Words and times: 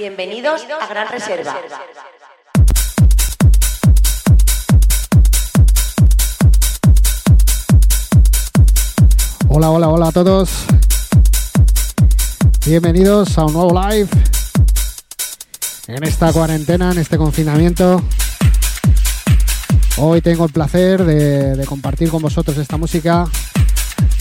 Bienvenidos 0.00 0.62
a 0.80 0.86
Gran 0.86 1.08
Reserva. 1.08 1.60
Hola, 9.50 9.70
hola, 9.70 9.88
hola 9.90 10.08
a 10.08 10.12
todos. 10.12 10.64
Bienvenidos 12.64 13.36
a 13.36 13.44
un 13.44 13.52
nuevo 13.52 13.78
live 13.78 14.08
en 15.88 16.02
esta 16.04 16.32
cuarentena, 16.32 16.92
en 16.92 16.98
este 16.98 17.18
confinamiento. 17.18 18.02
Hoy 19.98 20.22
tengo 20.22 20.46
el 20.46 20.52
placer 20.52 21.04
de, 21.04 21.56
de 21.56 21.66
compartir 21.66 22.08
con 22.08 22.22
vosotros 22.22 22.56
esta 22.56 22.78
música 22.78 23.26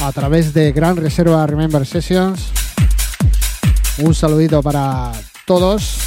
a 0.02 0.12
través 0.12 0.54
de 0.54 0.74
Gran 0.74 0.98
Reserva 0.98 1.48
Remember 1.48 1.86
Sessions. 1.86 2.52
Un 4.00 4.14
saludito 4.14 4.62
para 4.62 5.14
todos. 5.50 5.98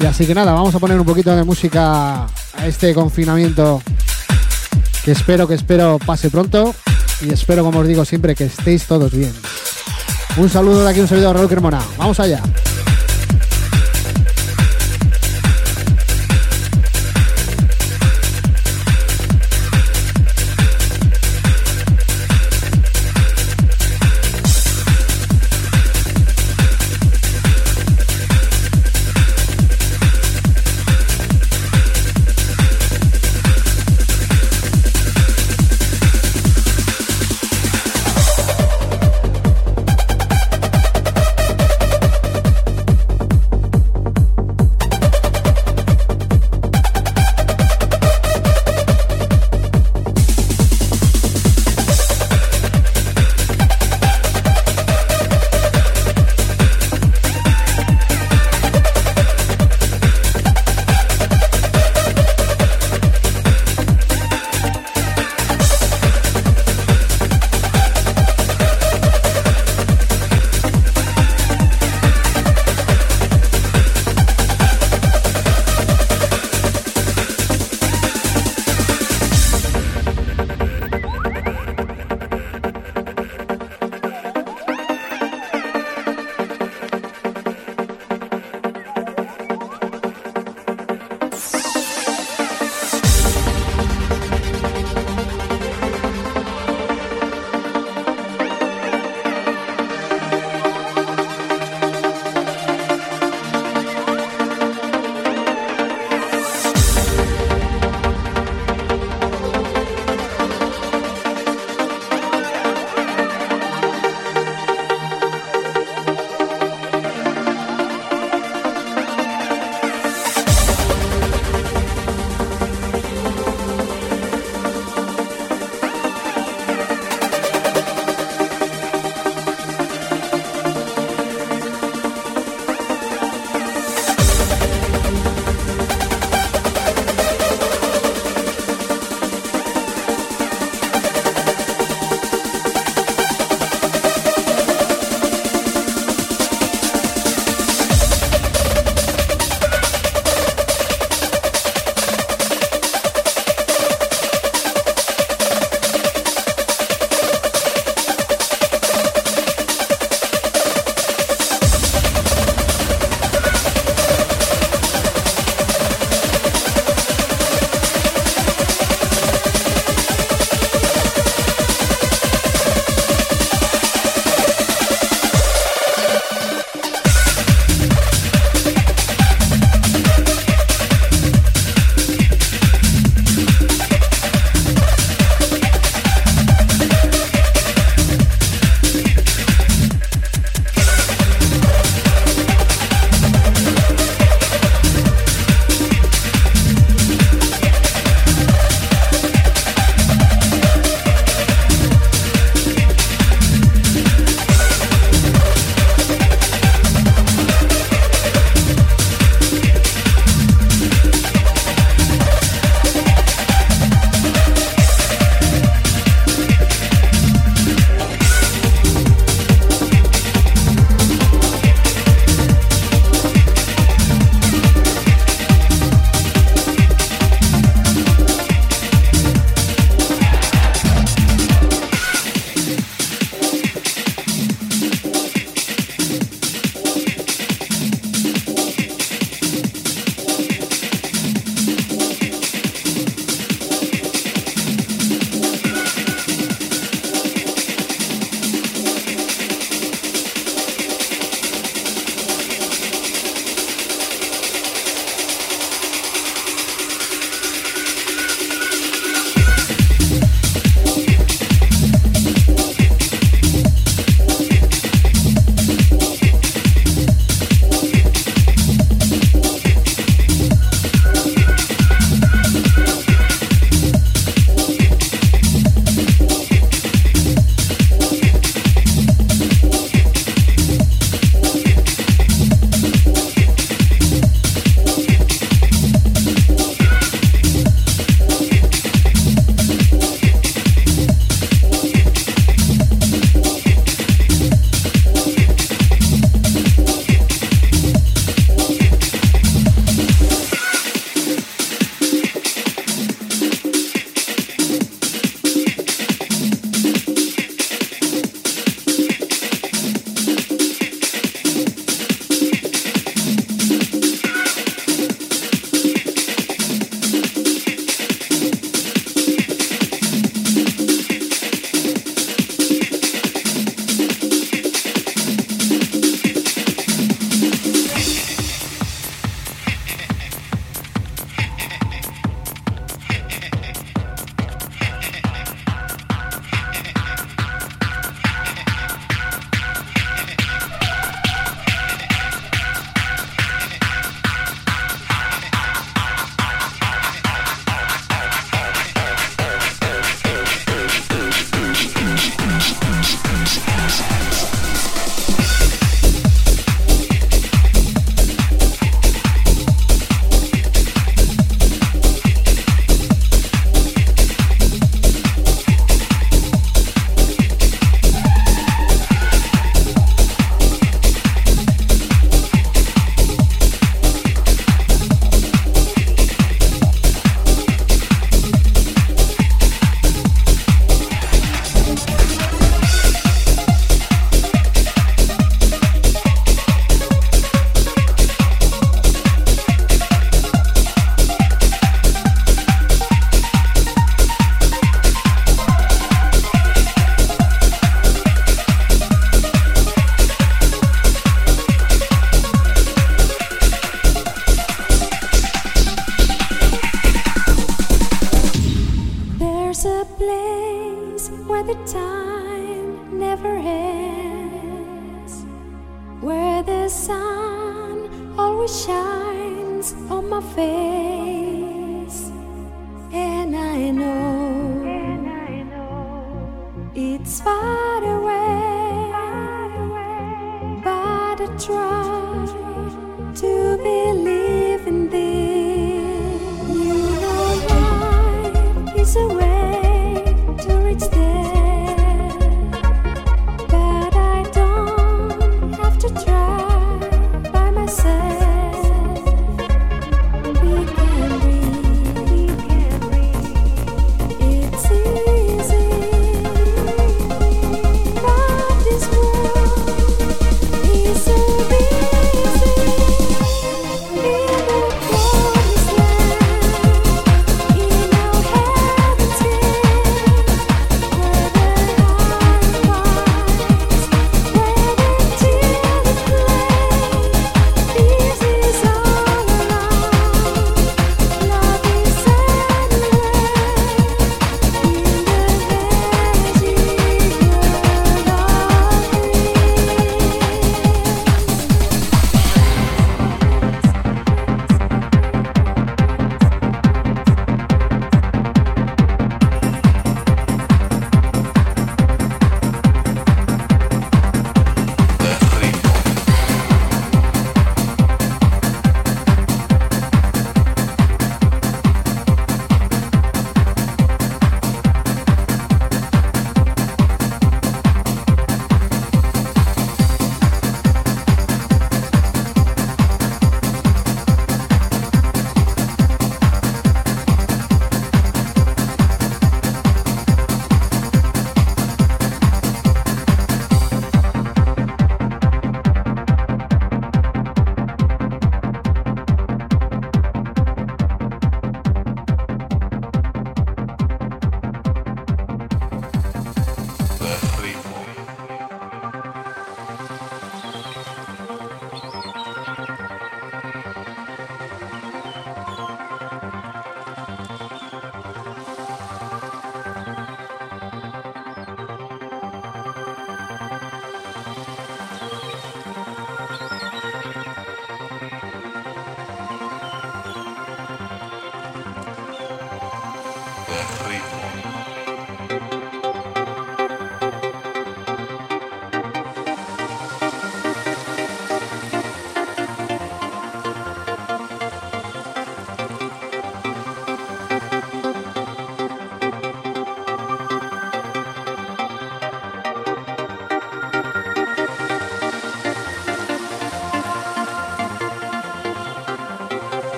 Y 0.00 0.06
así 0.06 0.26
que 0.26 0.34
nada, 0.34 0.52
vamos 0.52 0.74
a 0.74 0.78
poner 0.78 0.98
un 0.98 1.04
poquito 1.04 1.36
de 1.36 1.44
música 1.44 2.24
a 2.24 2.66
este 2.66 2.94
confinamiento 2.94 3.82
que 5.04 5.12
espero 5.12 5.46
que 5.46 5.52
espero 5.52 5.98
pase 5.98 6.30
pronto 6.30 6.74
y 7.20 7.30
espero, 7.30 7.62
como 7.62 7.80
os 7.80 7.86
digo 7.86 8.06
siempre, 8.06 8.34
que 8.34 8.44
estéis 8.44 8.86
todos 8.86 9.12
bien. 9.12 9.34
Un 10.38 10.48
saludo 10.48 10.82
de 10.82 10.90
aquí, 10.90 11.00
un 11.00 11.08
servidor 11.08 11.36
Raúl 11.36 11.48
Cremona. 11.50 11.82
Vamos 11.98 12.18
allá. 12.20 12.40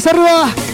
más 0.00 0.06
arriba. 0.06 0.69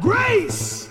grace. 0.00 0.81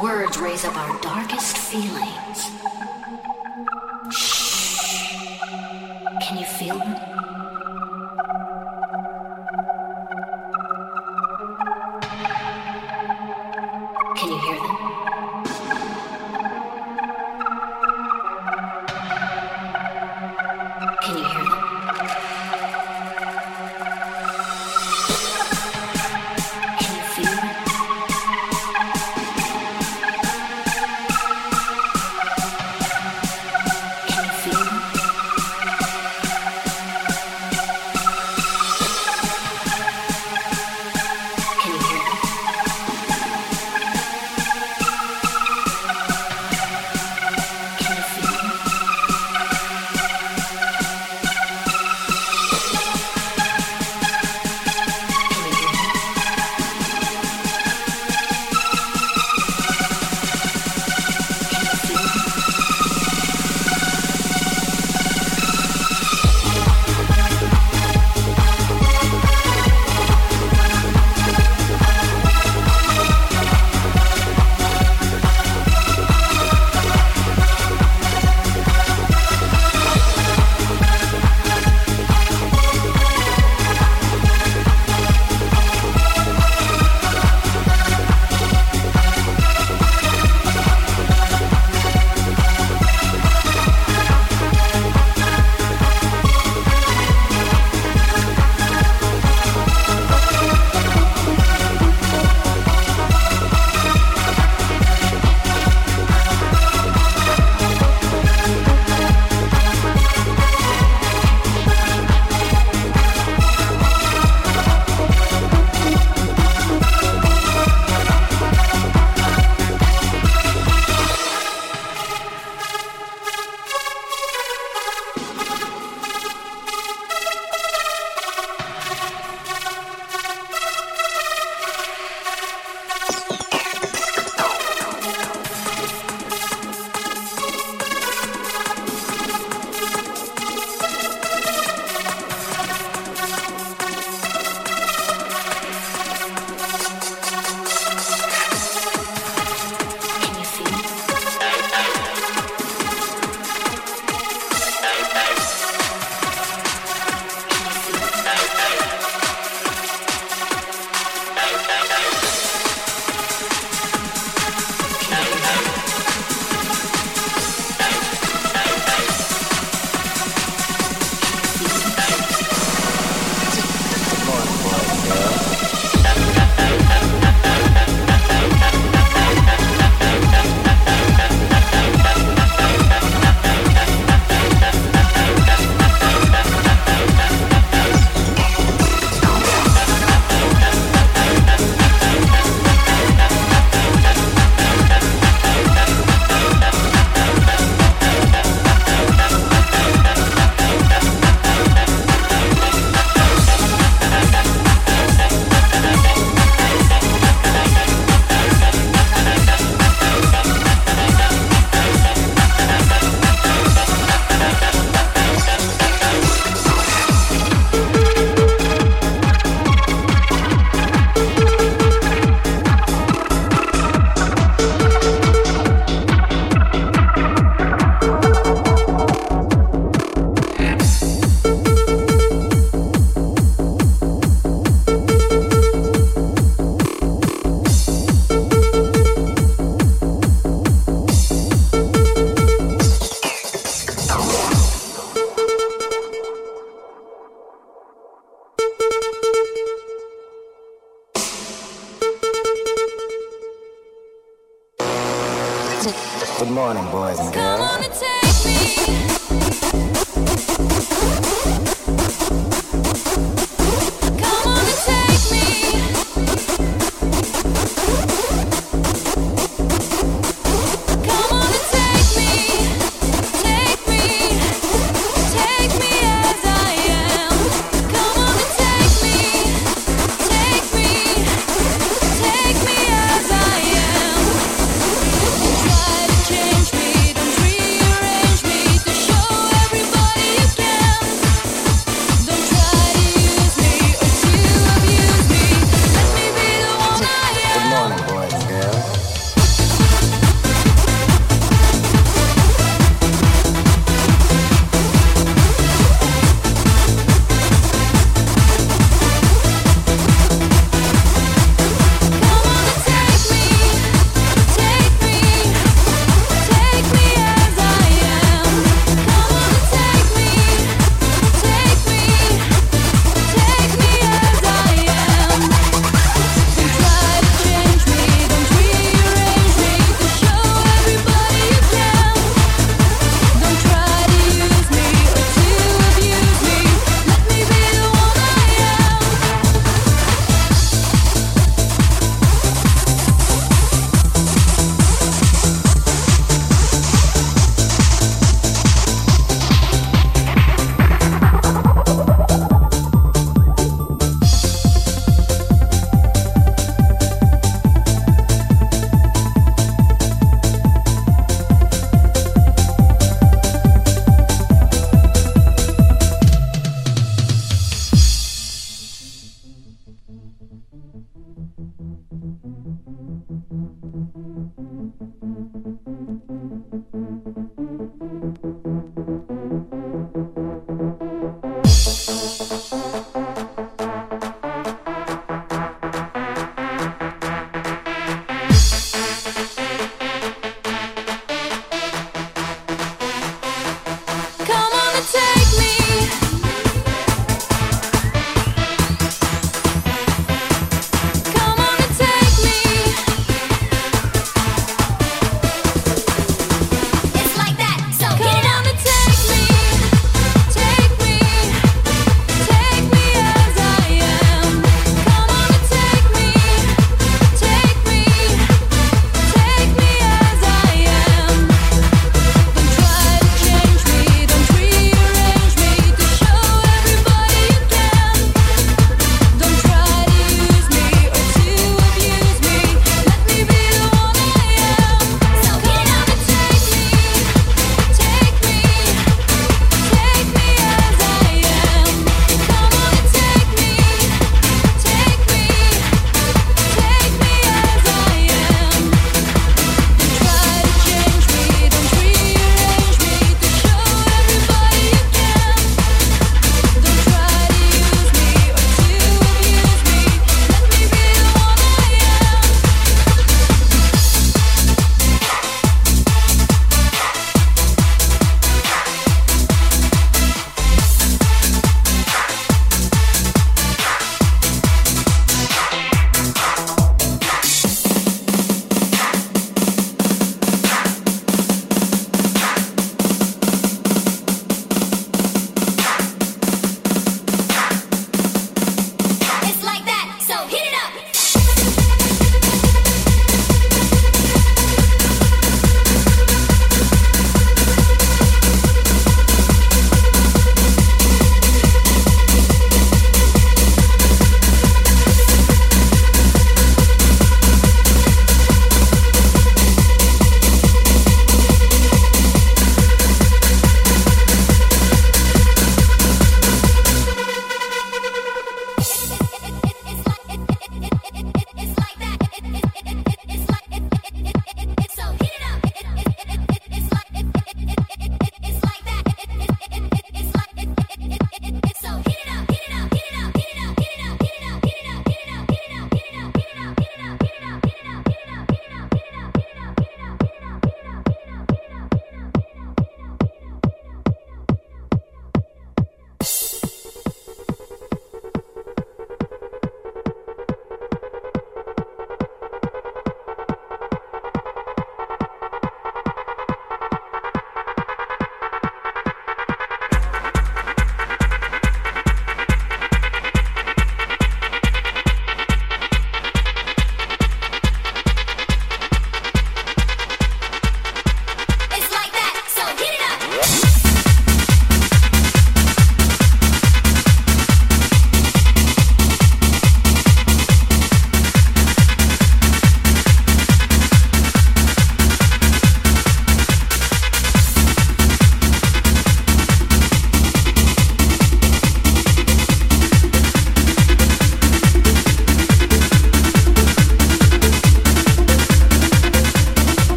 Words 0.00 0.38
raise 0.38 0.64
up 0.64 0.76
our 0.76 0.98
darkest 1.00 1.58
feelings. 1.58 2.09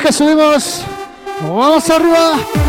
Que 0.00 0.12
subimos. 0.12 0.82
Vamos 1.42 1.88
arriba. 1.90 2.65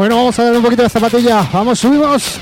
Bueno, 0.00 0.16
vamos 0.16 0.38
a 0.38 0.44
darle 0.44 0.56
un 0.56 0.64
poquito 0.64 0.82
de 0.82 0.88
zapatilla. 0.88 1.46
Vamos, 1.52 1.78
subimos. 1.78 2.40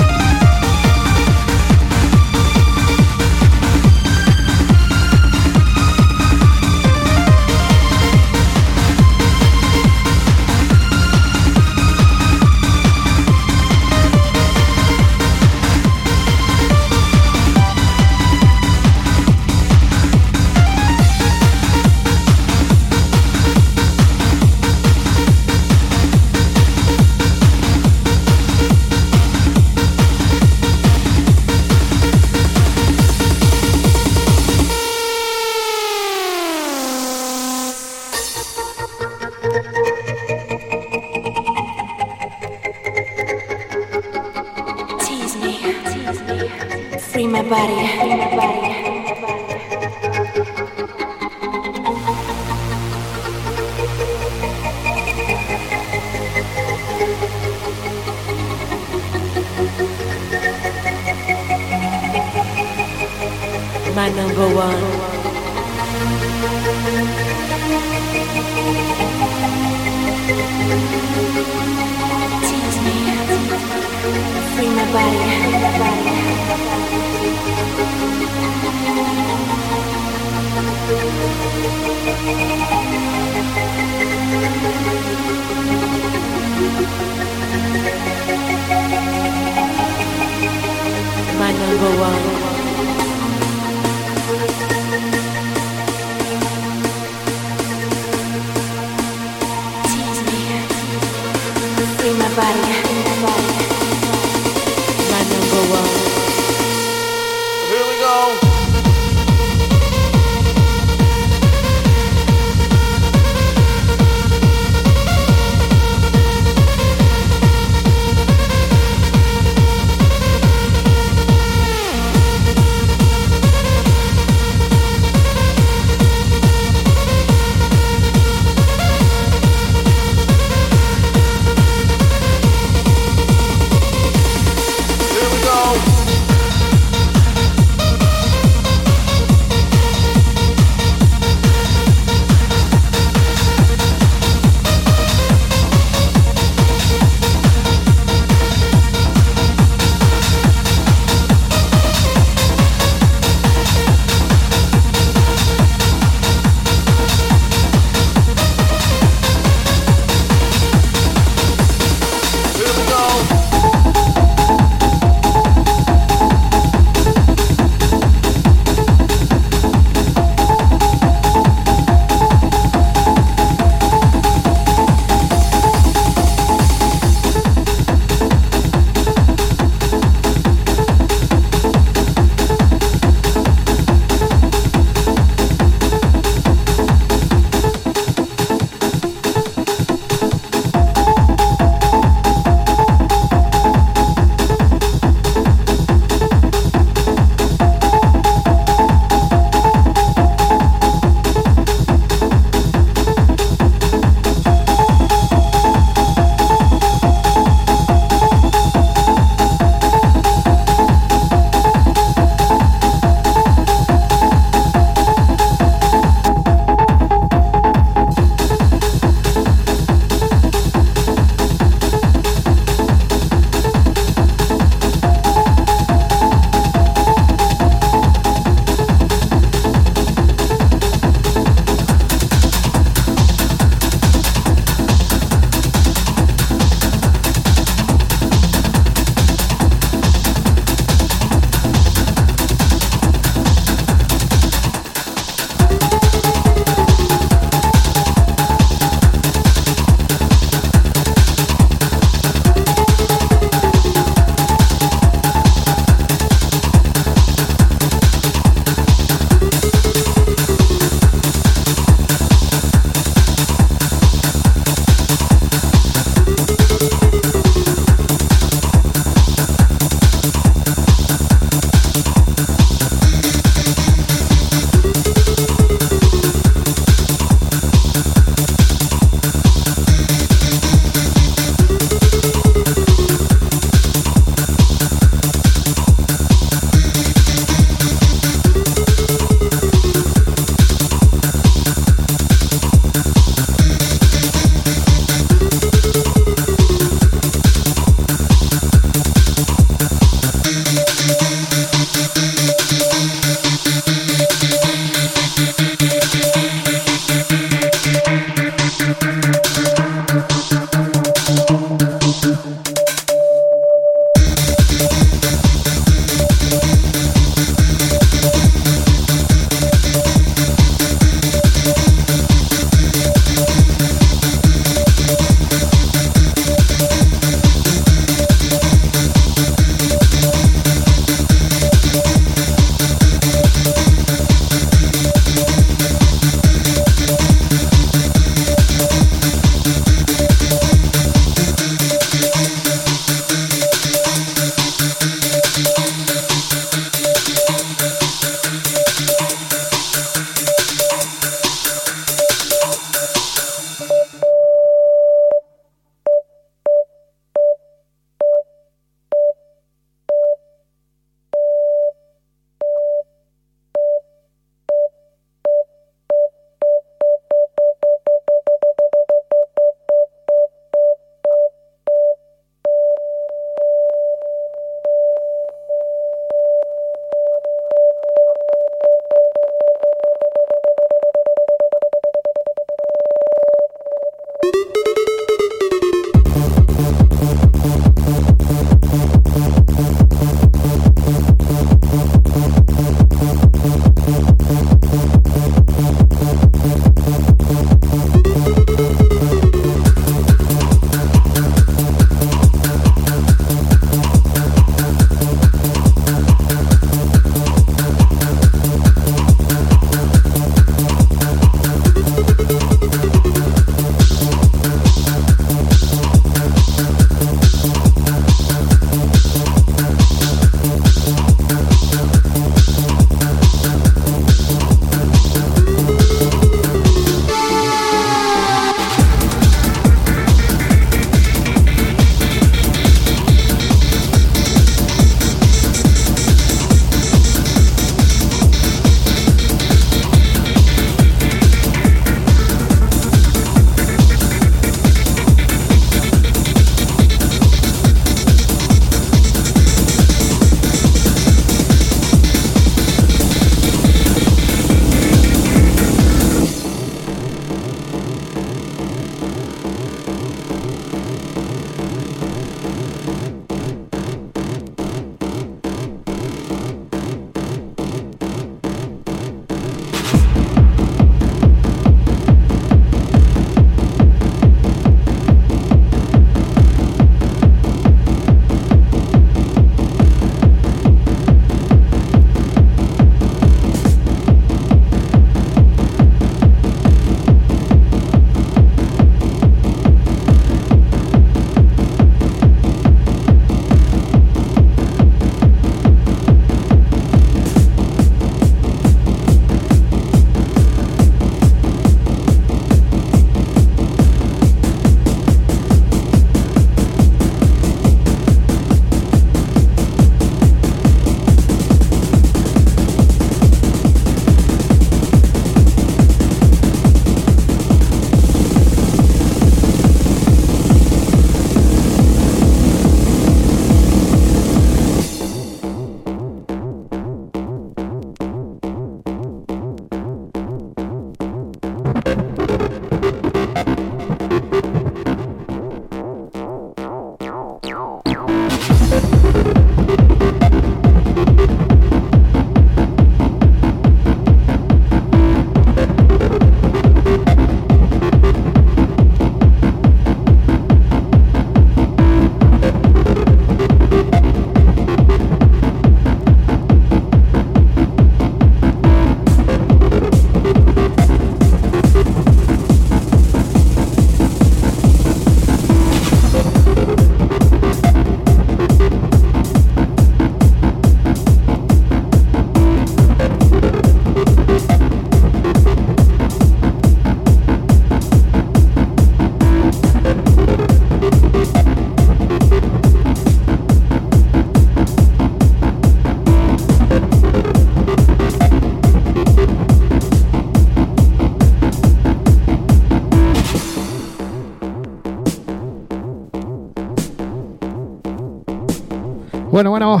Bueno, 599.58 599.70
bueno, 599.70 600.00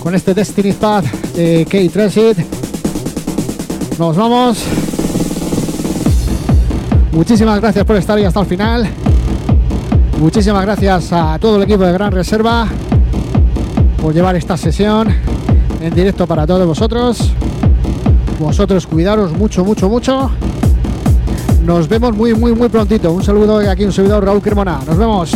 con 0.00 0.14
este 0.14 0.32
Destiny 0.32 0.72
Pad 0.72 1.02
de 1.34 1.64
Kate 1.64 1.88
Transit, 1.88 2.38
nos 3.98 4.16
vamos. 4.16 4.62
Muchísimas 7.10 7.60
gracias 7.60 7.84
por 7.84 7.96
estar 7.96 8.16
ahí 8.16 8.22
hasta 8.22 8.38
el 8.38 8.46
final. 8.46 8.88
Muchísimas 10.20 10.62
gracias 10.62 11.12
a 11.12 11.36
todo 11.40 11.56
el 11.56 11.64
equipo 11.64 11.82
de 11.82 11.92
Gran 11.92 12.12
Reserva 12.12 12.68
por 14.00 14.14
llevar 14.14 14.36
esta 14.36 14.56
sesión 14.56 15.12
en 15.82 15.92
directo 15.92 16.24
para 16.28 16.46
todos 16.46 16.64
vosotros. 16.64 17.32
Vosotros 18.38 18.86
cuidaros 18.86 19.32
mucho, 19.32 19.64
mucho, 19.64 19.88
mucho. 19.88 20.30
Nos 21.64 21.88
vemos 21.88 22.14
muy, 22.14 22.34
muy, 22.34 22.54
muy 22.54 22.68
prontito. 22.68 23.10
Un 23.10 23.24
saludo 23.24 23.58
de 23.58 23.68
aquí, 23.68 23.84
un 23.84 23.92
servidor 23.92 24.24
Raúl 24.24 24.40
Cremona. 24.40 24.78
Nos 24.86 24.96
vemos. 24.96 25.32